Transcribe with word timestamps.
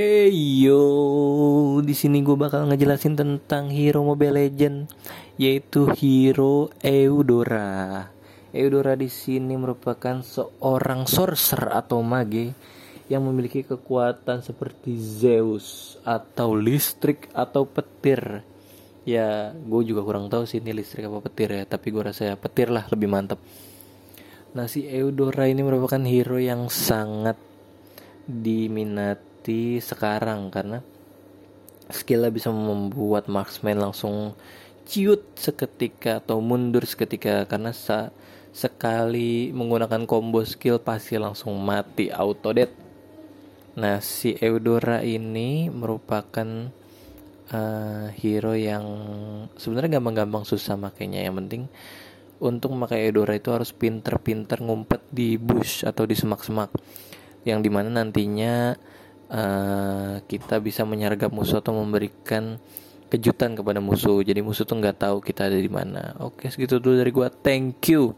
Hey 0.00 0.32
yo, 0.64 0.80
di 1.84 1.92
sini 1.92 2.24
gue 2.24 2.32
bakal 2.32 2.64
ngejelasin 2.72 3.20
tentang 3.20 3.68
hero 3.68 4.00
Mobile 4.00 4.32
Legend 4.32 4.88
yaitu 5.36 5.92
hero 5.92 6.72
Eudora. 6.80 8.08
Eudora 8.48 8.96
di 8.96 9.12
sini 9.12 9.60
merupakan 9.60 10.24
seorang 10.24 11.04
sorcerer 11.04 11.76
atau 11.76 12.00
mage 12.00 12.56
yang 13.12 13.28
memiliki 13.28 13.60
kekuatan 13.60 14.40
seperti 14.40 14.96
Zeus 14.96 16.00
atau 16.00 16.56
listrik 16.56 17.28
atau 17.36 17.68
petir. 17.68 18.40
Ya, 19.04 19.52
gue 19.52 19.84
juga 19.84 20.00
kurang 20.00 20.32
tahu 20.32 20.48
sih 20.48 20.64
ini 20.64 20.80
listrik 20.80 21.12
apa 21.12 21.20
petir 21.28 21.52
ya, 21.52 21.68
tapi 21.68 21.92
gue 21.92 22.00
rasa 22.00 22.32
ya 22.32 22.34
petir 22.40 22.72
lah 22.72 22.88
lebih 22.88 23.12
mantap. 23.12 23.36
Nah, 24.56 24.64
si 24.64 24.80
Eudora 24.88 25.44
ini 25.44 25.60
merupakan 25.60 26.00
hero 26.08 26.40
yang 26.40 26.72
sangat 26.72 27.36
diminati 28.24 29.28
sekarang 29.82 30.52
karena 30.52 30.84
skillnya 31.90 32.30
bisa 32.30 32.48
membuat 32.54 33.26
marksman 33.26 33.78
langsung 33.78 34.38
ciut 34.86 35.22
seketika 35.38 36.18
atau 36.22 36.42
mundur 36.42 36.86
seketika 36.86 37.46
karena 37.46 37.70
sa 37.70 38.14
sekali 38.50 39.54
menggunakan 39.54 40.06
combo 40.10 40.42
skill 40.42 40.82
pasti 40.82 41.14
langsung 41.14 41.54
mati 41.62 42.10
auto 42.10 42.50
death. 42.50 42.74
Nah, 43.78 44.02
si 44.02 44.34
Eudora 44.42 44.98
ini 45.06 45.70
merupakan 45.70 46.48
uh, 47.54 48.06
hero 48.18 48.58
yang 48.58 48.84
sebenarnya 49.54 50.02
gampang-gampang 50.02 50.42
susah 50.42 50.74
makanya 50.74 51.22
yang 51.22 51.38
penting 51.38 51.70
untuk 52.42 52.74
memakai 52.74 53.06
Eudora 53.06 53.36
itu 53.36 53.54
harus 53.54 53.70
pinter-pinter 53.70 54.58
ngumpet 54.58 55.06
di 55.12 55.36
bush 55.36 55.86
atau 55.86 56.08
di 56.08 56.18
semak-semak 56.18 56.72
yang 57.44 57.60
di 57.60 57.70
mana 57.70 57.88
nantinya 57.88 58.74
uh, 59.30 60.20
kita 60.26 60.58
bisa 60.58 60.82
menyergap 60.84 61.30
musuh 61.30 61.62
atau 61.62 61.72
memberikan 61.78 62.58
kejutan 63.10 63.58
kepada 63.58 63.82
musuh. 63.82 64.22
Jadi 64.22 64.42
musuh 64.42 64.66
tuh 64.66 64.78
nggak 64.78 65.02
tahu 65.02 65.16
kita 65.22 65.50
ada 65.50 65.58
di 65.58 65.70
mana. 65.70 66.14
Oke 66.22 66.50
segitu 66.50 66.78
dulu 66.78 66.98
dari 66.98 67.10
gua. 67.10 67.30
Thank 67.30 67.90
you 67.90 68.14